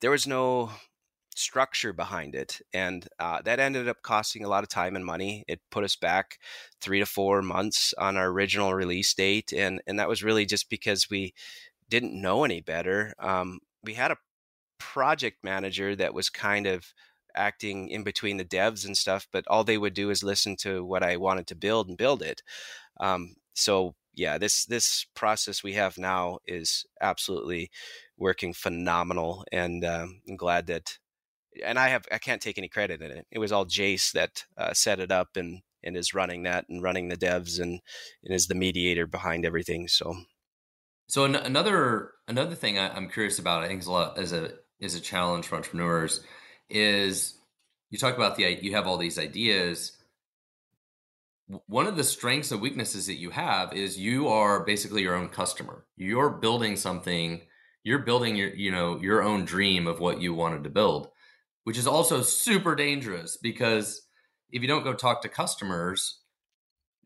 [0.01, 0.71] there was no
[1.37, 5.45] structure behind it, and uh, that ended up costing a lot of time and money.
[5.49, 6.39] It put us back
[6.81, 10.71] three to four months on our original release date, and and that was really just
[10.71, 11.35] because we
[11.89, 13.15] didn't know any better.
[13.19, 14.19] Um, we had a
[14.79, 16.93] project manager that was kind of
[17.37, 20.85] acting in between the devs and stuff, but all they would do is listen to
[20.85, 22.43] what I wanted to build and build it.
[23.01, 27.71] Um, so yeah, this this process we have now is absolutely
[28.17, 30.99] working phenomenal, and um, I'm glad that.
[31.65, 33.27] And I have I can't take any credit in it.
[33.31, 36.83] It was all Jace that uh, set it up and and is running that and
[36.83, 37.81] running the devs and,
[38.25, 39.87] and is the mediator behind everything.
[39.87, 40.17] So
[41.07, 44.33] so an- another another thing I, am curious about, I think is a lot as
[44.33, 46.21] a is a challenge for entrepreneurs,
[46.69, 47.35] is
[47.91, 49.93] you talk about the you have all these ideas.
[51.67, 55.29] One of the strengths and weaknesses that you have is you are basically your own
[55.29, 55.85] customer.
[55.97, 57.43] You're building something.
[57.83, 61.09] You're building your you know your own dream of what you wanted to build,
[61.65, 64.01] which is also super dangerous because
[64.51, 66.21] if you don't go talk to customers,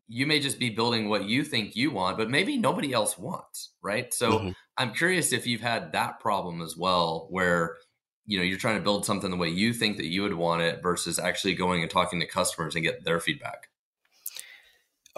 [0.07, 3.73] you may just be building what you think you want, but maybe nobody else wants,
[3.81, 4.13] right?
[4.13, 4.49] So mm-hmm.
[4.77, 7.75] I'm curious if you've had that problem as well, where
[8.25, 10.61] you know you're trying to build something the way you think that you would want
[10.61, 13.67] it versus actually going and talking to customers and get their feedback.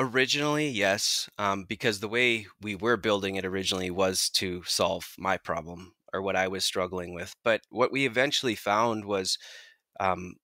[0.01, 5.37] Originally, yes, um, because the way we were building it originally was to solve my
[5.37, 7.35] problem or what I was struggling with.
[7.43, 9.37] But what we eventually found was
[9.99, 10.37] um,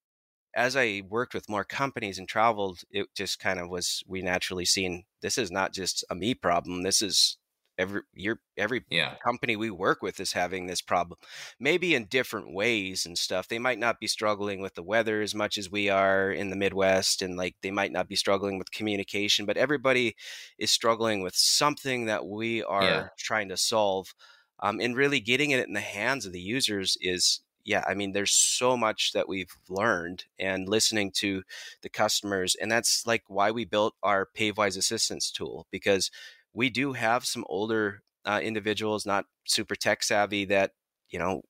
[0.55, 4.65] as I worked with more companies and traveled, it just kind of was we naturally
[4.65, 6.83] seen this is not just a me problem.
[6.83, 7.37] This is
[7.77, 9.15] every your every yeah.
[9.23, 11.17] company we work with is having this problem
[11.59, 15.35] maybe in different ways and stuff they might not be struggling with the weather as
[15.35, 18.71] much as we are in the midwest and like they might not be struggling with
[18.71, 20.15] communication but everybody
[20.57, 23.07] is struggling with something that we are yeah.
[23.17, 24.13] trying to solve
[24.59, 28.13] um, and really getting it in the hands of the users is yeah, I mean,
[28.13, 31.43] there's so much that we've learned and listening to
[31.81, 32.55] the customers.
[32.55, 36.09] And that's like why we built our PaveWise assistance tool because
[36.57, 40.71] we do have some older uh, individuals, not super tech savvy, that,
[41.07, 41.43] you know,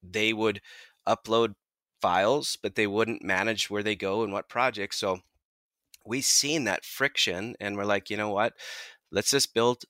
[0.00, 0.60] they would
[1.08, 1.54] upload
[2.00, 4.96] files, but they wouldn't manage where they go and what projects.
[4.96, 5.18] So
[6.06, 8.52] we've seen that friction and we're like, you know what?
[9.10, 9.82] Let's just build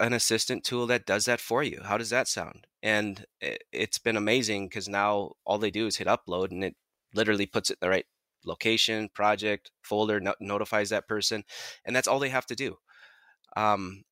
[0.00, 1.82] an assistant tool that does that for you.
[1.84, 2.66] How does that sound?
[2.82, 3.26] And
[3.72, 6.76] it's been amazing because now all they do is hit upload and it
[7.14, 8.06] literally puts it in the right
[8.46, 11.44] location, project, folder, no- notifies that person.
[11.84, 12.78] And that's all they have to do.
[13.56, 14.04] Um,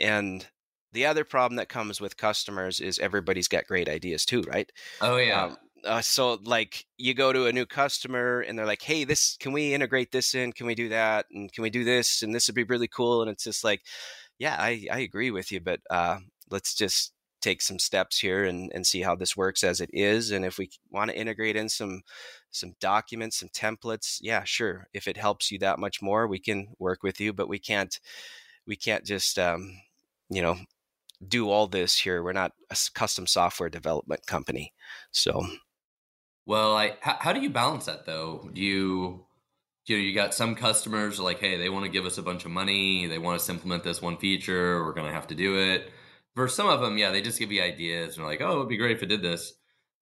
[0.00, 0.46] and
[0.92, 4.70] the other problem that comes with customers is everybody's got great ideas too, right?
[5.00, 5.44] Oh, yeah.
[5.44, 9.36] Um, uh, so like you go to a new customer and they're like hey this
[9.36, 12.34] can we integrate this in can we do that and can we do this and
[12.34, 13.82] this would be really cool and it's just like
[14.38, 16.18] yeah, I, I agree with you, but uh,
[16.50, 20.30] let's just take some steps here and, and see how this works as it is.
[20.30, 22.02] And if we want to integrate in some
[22.50, 24.88] some documents, some templates, yeah, sure.
[24.94, 27.32] If it helps you that much more, we can work with you.
[27.32, 28.00] But we can't
[28.68, 29.72] we can't just um,
[30.30, 30.56] you know
[31.26, 32.22] do all this here.
[32.22, 34.72] We're not a custom software development company,
[35.10, 35.44] so.
[36.46, 38.48] Well, I how, how do you balance that though?
[38.52, 39.26] Do you
[39.86, 42.44] you know, you got some customers like, hey, they want to give us a bunch
[42.44, 45.58] of money, they want us to implement this one feature, we're gonna have to do
[45.58, 45.90] it.
[46.34, 48.68] For some of them, yeah, they just give you ideas and are like, oh, it'd
[48.68, 49.54] be great if it did this.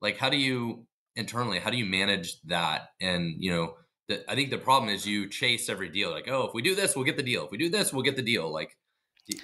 [0.03, 2.91] Like, how do you internally, how do you manage that?
[3.01, 3.75] And you know,
[4.09, 6.11] I think the problem is you chase every deal.
[6.11, 7.45] Like, oh, if we do this, we'll get the deal.
[7.47, 8.53] If we do this, we'll get the deal.
[8.53, 8.77] Like,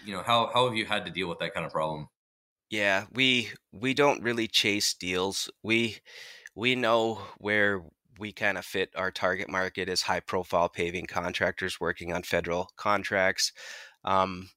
[0.05, 2.09] you know, how how have you had to deal with that kind of problem?
[2.71, 5.51] Yeah, we we don't really chase deals.
[5.63, 5.99] We
[6.55, 7.83] we know where
[8.19, 12.71] we kind of fit our target market as high profile paving contractors working on federal
[12.77, 13.53] contracts.
[14.05, 14.51] Um,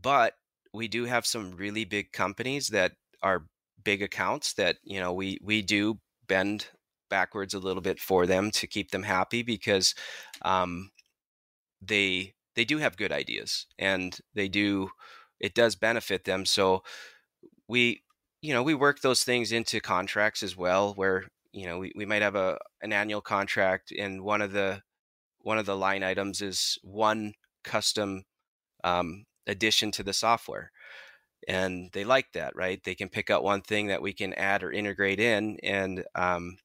[0.00, 0.34] but
[0.72, 3.46] we do have some really big companies that are
[3.84, 6.66] big accounts that, you know, we, we do bend
[7.14, 9.94] backwards a little bit for them to keep them happy because
[10.42, 10.90] um,
[11.80, 14.90] they they do have good ideas and they do
[15.38, 16.44] it does benefit them.
[16.44, 16.82] So
[17.68, 18.02] we
[18.42, 21.22] you know we work those things into contracts as well where
[21.52, 24.82] you know we, we might have a an annual contract and one of the
[25.38, 28.24] one of the line items is one custom
[28.82, 30.72] um, addition to the software.
[31.46, 32.82] And they like that right?
[32.82, 36.56] They can pick out one thing that we can add or integrate in and um,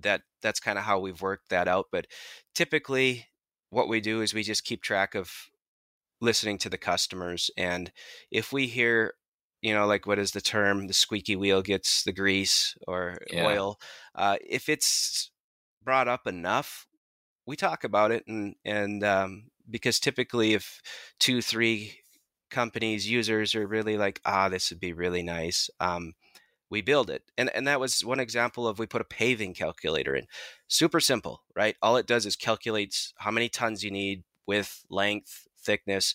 [0.00, 2.06] that that's kind of how we've worked that out but
[2.54, 3.26] typically
[3.70, 5.30] what we do is we just keep track of
[6.20, 7.92] listening to the customers and
[8.30, 9.14] if we hear
[9.62, 10.86] you know, like what is the term?
[10.86, 13.46] The squeaky wheel gets the grease or yeah.
[13.46, 13.78] oil.
[14.14, 15.30] Uh, if it's
[15.82, 16.86] brought up enough,
[17.46, 20.80] we talk about it, and and um, because typically, if
[21.18, 21.98] two, three
[22.50, 25.68] companies users are really like, ah, this would be really nice.
[25.80, 26.12] Um,
[26.70, 30.14] we build it, and and that was one example of we put a paving calculator
[30.14, 30.26] in.
[30.66, 31.76] Super simple, right?
[31.82, 36.14] All it does is calculates how many tons you need, width, length, thickness,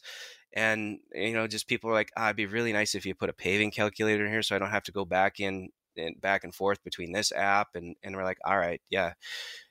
[0.54, 3.30] and you know just people are like ah, it'd be really nice if you put
[3.30, 6.44] a paving calculator in here so i don't have to go back in and back
[6.44, 9.14] and forth between this app and and we're like all right yeah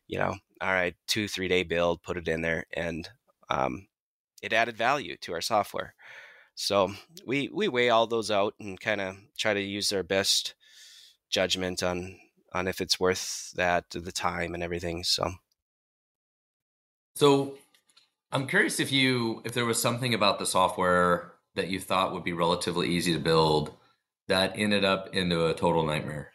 [0.06, 3.08] you know all right two three day build put it in there and
[3.50, 3.86] um,
[4.42, 5.94] it added value to our software
[6.54, 6.92] so
[7.26, 10.54] we we weigh all those out and kind of try to use our best
[11.32, 12.18] judgment on
[12.52, 15.32] on if it's worth that the time and everything so
[17.14, 17.58] so
[18.30, 22.24] I'm curious if you if there was something about the software that you thought would
[22.24, 23.76] be relatively easy to build
[24.28, 26.32] that ended up into a total nightmare.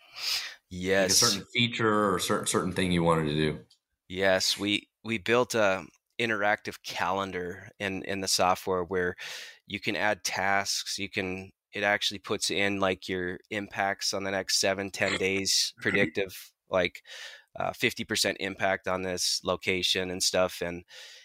[0.70, 1.22] Yes.
[1.22, 3.60] Like a certain feature or certain certain thing you wanted to do.
[4.10, 5.86] Yes, we we built a
[6.20, 9.16] interactive calendar in in the software where
[9.66, 14.32] you can add tasks, you can it actually puts in like your impacts on the
[14.32, 17.02] next seven ten days predictive like
[17.58, 20.84] uh, 50% impact on this location and stuff and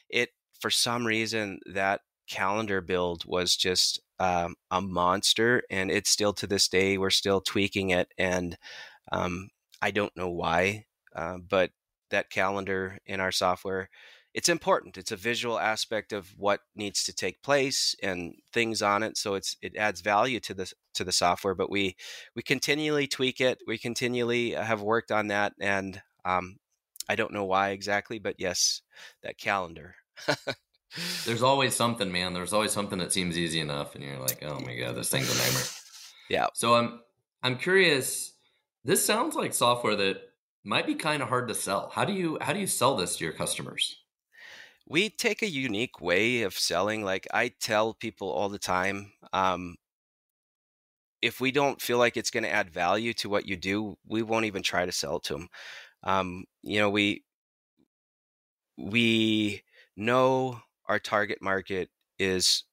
[0.09, 6.33] it for some reason that calendar build was just um, a monster and it's still
[6.33, 8.57] to this day we're still tweaking it and
[9.11, 9.49] um,
[9.83, 11.71] i don't know why uh, but
[12.11, 13.91] that calendar in our software
[14.35, 19.03] it's important it's a visual aspect of what needs to take place and things on
[19.03, 21.97] it so it's it adds value to the to the software but we
[22.35, 26.57] we continually tweak it we continually have worked on that and um,
[27.09, 28.83] i don't know why exactly but yes
[29.23, 29.95] that calendar
[31.25, 32.35] There's always something, man.
[32.35, 35.35] There's always something that seems easy enough, and you're like, oh my god, this thing's
[35.35, 35.63] a nightmare.
[36.29, 36.47] yeah.
[36.55, 37.01] So I'm
[37.43, 38.35] I'm curious.
[38.85, 40.21] This sounds like software that
[40.65, 41.91] might be kind of hard to sell.
[41.93, 44.02] How do you how do you sell this to your customers?
[44.87, 47.05] We take a unique way of selling.
[47.05, 49.77] Like I tell people all the time, um,
[51.23, 54.23] if we don't feel like it's going to add value to what you do, we
[54.23, 55.49] won't even try to sell to them.
[56.03, 57.25] Um, you know, we
[58.77, 59.63] we
[59.97, 62.65] know our target market is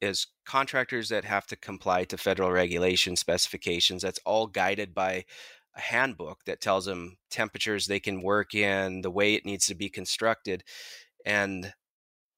[0.00, 4.02] is contractors that have to comply to federal regulation specifications.
[4.02, 5.24] That's all guided by
[5.76, 9.74] a handbook that tells them temperatures they can work in, the way it needs to
[9.76, 10.64] be constructed,
[11.24, 11.72] and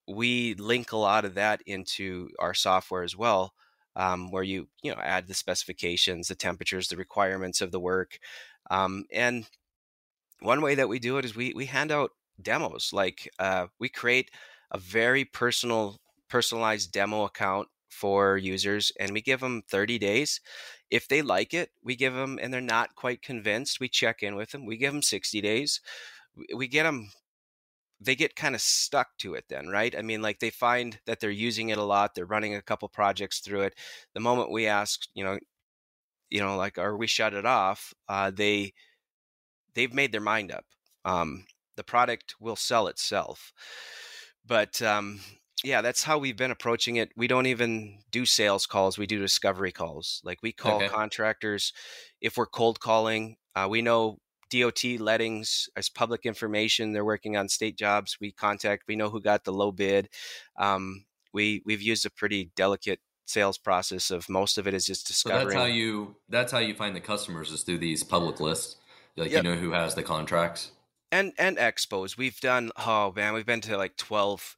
[0.07, 3.55] we link a lot of that into our software as well
[3.97, 8.19] um, where you you know add the specifications, the temperatures, the requirements of the work,
[8.71, 9.47] um, and
[10.41, 12.11] one way that we do it is we we hand out
[12.41, 12.91] demos.
[12.93, 14.31] Like uh, we create
[14.71, 20.41] a very personal personalized demo account for users and we give them 30 days
[20.91, 24.35] if they like it we give them and they're not quite convinced we check in
[24.35, 25.81] with them we give them 60 days
[26.57, 27.11] we get them
[28.01, 29.95] they get kind of stuck to it then right?
[29.97, 32.89] I mean like they find that they're using it a lot they're running a couple
[32.89, 33.75] projects through it.
[34.15, 35.39] The moment we ask you know
[36.31, 37.93] you know like or we shut it off?
[38.09, 38.73] uh, they
[39.75, 40.65] they've made their mind up.
[41.05, 43.53] Um, the product will sell itself.
[44.47, 45.21] But um,
[45.63, 47.11] yeah that's how we've been approaching it.
[47.17, 50.21] We don't even do sales calls we do discovery calls.
[50.25, 50.89] Like we call okay.
[50.89, 51.73] contractors
[52.21, 53.37] if we're cold calling.
[53.57, 54.19] Uh, we know
[54.51, 56.93] DOT lettings as public information.
[56.93, 58.19] They're working on state jobs.
[58.21, 58.85] We contact.
[58.89, 60.09] We know who got the low bid.
[60.59, 65.07] Um, we we've used a pretty delicate sales process of most of it is just
[65.07, 65.43] discovering.
[65.43, 68.77] So that's how you that's how you find the customers is through these public lists.
[69.17, 69.45] Like yep.
[69.45, 70.73] you know who has the contracts.
[71.13, 72.17] And and expos.
[72.17, 74.57] We've done oh man, we've been to like twelve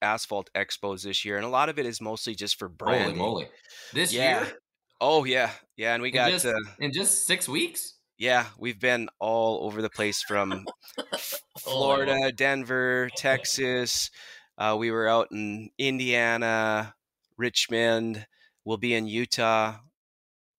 [0.00, 3.16] asphalt expos this year, and a lot of it is mostly just for branding.
[3.16, 3.48] Holy moly!
[3.92, 4.40] This yeah.
[4.40, 4.52] year.
[5.00, 7.94] Oh yeah, yeah, and we in got just, uh, in just six weeks.
[8.18, 10.66] Yeah, we've been all over the place from
[11.60, 12.32] Florida.
[12.32, 14.10] Denver, Texas.
[14.58, 16.94] Uh, we were out in Indiana,
[17.36, 18.26] Richmond.
[18.64, 19.76] We'll be in Utah.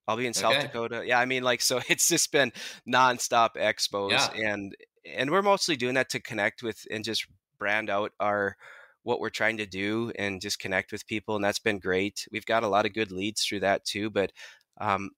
[0.08, 0.64] I'll be in South okay.
[0.64, 1.04] Dakota.
[1.06, 2.54] Yeah, I mean, like, so it's just been
[2.88, 4.30] nonstop expos, yeah.
[4.34, 4.74] and
[5.06, 8.56] and we're mostly doing that to connect with and just brand out our
[9.04, 12.26] what we're trying to do and just connect with people, and that's been great.
[12.32, 14.32] We've got a lot of good leads through that too, but
[14.80, 15.10] um,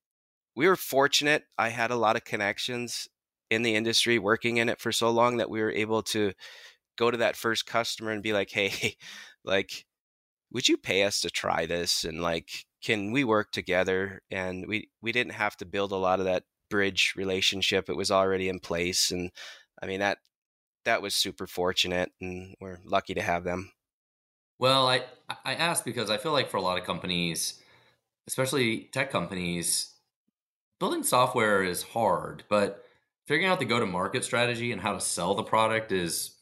[0.56, 1.44] we were fortunate.
[1.58, 3.08] I had a lot of connections
[3.50, 6.34] in the industry working in it for so long that we were able to
[6.98, 8.96] go to that first customer and be like, "Hey,
[9.44, 9.86] like
[10.52, 14.92] would you pay us to try this and like can we work together?" And we
[15.02, 17.90] we didn't have to build a lot of that bridge relationship.
[17.90, 19.32] It was already in place and
[19.82, 20.20] I mean that
[20.86, 23.72] that was super fortunate and we're lucky to have them.
[24.60, 25.06] Well, I
[25.44, 27.62] I asked because I feel like for a lot of companies,
[28.28, 29.91] especially tech companies,
[30.82, 32.84] building software is hard, but
[33.28, 36.36] figuring out the go to market strategy and how to sell the product is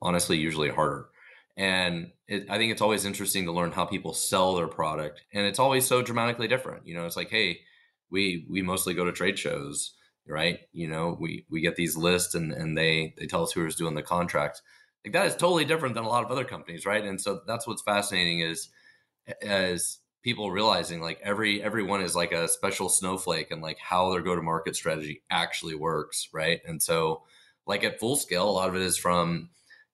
[0.00, 1.10] honestly usually harder.
[1.58, 5.46] And it, I think it's always interesting to learn how people sell their product, and
[5.46, 6.86] it's always so dramatically different.
[6.86, 7.60] You know, it's like, hey,
[8.10, 9.92] we we mostly go to trade shows,
[10.26, 10.60] right?
[10.72, 13.94] You know, we we get these lists, and and they they tell us who's doing
[13.94, 14.62] the contracts.
[15.04, 17.04] Like that is totally different than a lot of other companies, right?
[17.04, 18.70] And so that's what's fascinating is
[19.42, 24.22] as people realizing like every everyone is like a special snowflake and like how their
[24.22, 26.60] go to market strategy actually works right?
[26.66, 27.22] And so
[27.66, 29.50] like at full scale a lot of it is from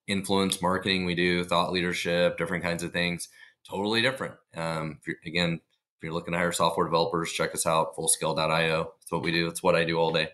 [0.07, 3.29] influence marketing we do thought leadership different kinds of things
[3.67, 4.35] totally different.
[4.55, 5.61] Um if again
[5.97, 9.47] if you're looking to hire software developers check us out fullscale.io that's what we do.
[9.47, 10.29] It's what i do all day.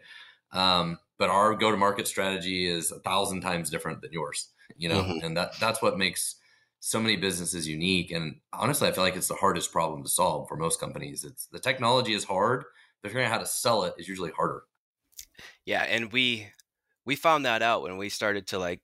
[0.52, 4.90] Um but our go to market strategy is a thousand times different than yours you
[4.90, 5.02] know?
[5.02, 5.26] Mm-hmm.
[5.26, 6.36] and that that's what makes
[6.86, 8.12] so many businesses unique.
[8.12, 11.24] And honestly, I feel like it's the hardest problem to solve for most companies.
[11.24, 12.64] It's the technology is hard,
[13.02, 14.66] but figuring out how to sell it is usually harder.
[15.66, 16.48] Yeah, and we
[17.04, 18.82] we found that out when we started to like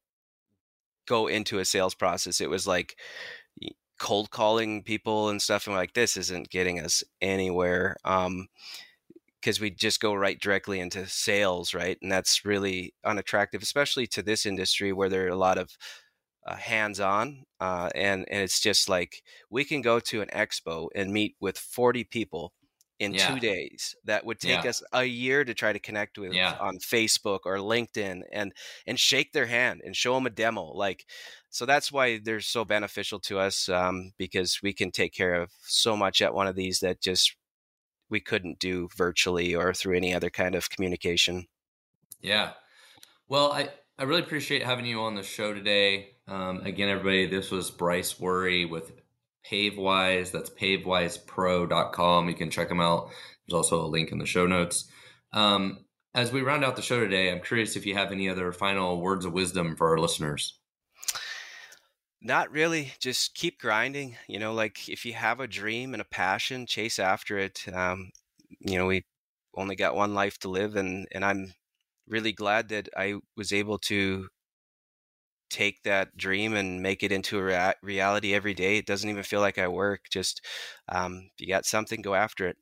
[1.05, 2.41] go into a sales process.
[2.41, 2.99] It was like
[3.99, 7.97] cold calling people and stuff and like this isn't getting us anywhere.
[8.03, 8.47] Um
[9.39, 11.97] because we just go right directly into sales, right?
[12.01, 15.75] And that's really unattractive, especially to this industry where there are a lot of
[16.45, 20.87] uh, hands on, uh, and and it's just like we can go to an expo
[20.95, 22.53] and meet with forty people
[23.01, 23.27] in yeah.
[23.27, 23.95] two days.
[24.05, 24.69] That would take yeah.
[24.69, 26.55] us a year to try to connect with yeah.
[26.61, 28.53] on Facebook or LinkedIn and
[28.85, 30.65] and shake their hand and show them a demo.
[30.65, 31.05] Like,
[31.49, 35.51] so that's why they're so beneficial to us um, because we can take care of
[35.63, 37.35] so much at one of these that just
[38.07, 41.47] we couldn't do virtually or through any other kind of communication.
[42.21, 42.51] Yeah.
[43.27, 46.17] Well, I I really appreciate having you on the show today.
[46.31, 48.93] Um, again, everybody, this was Bryce Wuori with
[49.51, 50.31] PaveWise.
[50.31, 52.29] That's pavewisepro.com.
[52.29, 53.09] You can check them out.
[53.45, 54.89] There's also a link in the show notes.
[55.33, 55.79] Um,
[56.15, 59.01] as we round out the show today, I'm curious if you have any other final
[59.01, 60.57] words of wisdom for our listeners.
[62.21, 62.93] Not really.
[63.01, 64.15] Just keep grinding.
[64.29, 67.65] You know, like if you have a dream and a passion, chase after it.
[67.73, 68.11] Um,
[68.61, 69.03] you know, we
[69.55, 71.55] only got one life to live, and and I'm
[72.07, 74.29] really glad that I was able to
[75.51, 78.77] take that dream and make it into a rea- reality every day.
[78.77, 80.05] It doesn't even feel like I work.
[80.09, 80.45] Just
[80.89, 82.57] um, if you got something, go after it.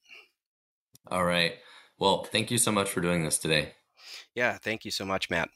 [1.08, 1.54] All right.
[1.98, 3.74] Well, thank you so much for doing this today.
[4.36, 5.50] Yeah, thank you so much, Matt.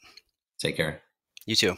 [0.60, 1.02] Take care.
[1.46, 1.78] You too.